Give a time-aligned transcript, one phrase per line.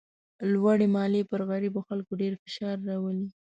[0.51, 3.27] لوړې مالیې پر غریبو خلکو ډېر فشار راولي.